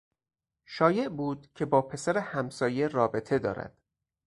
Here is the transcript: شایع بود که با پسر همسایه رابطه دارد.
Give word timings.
شایع 0.65 1.09
بود 1.09 1.47
که 1.55 1.65
با 1.65 1.81
پسر 1.81 2.17
همسایه 2.17 2.87
رابطه 2.87 3.39
دارد. 3.39 3.77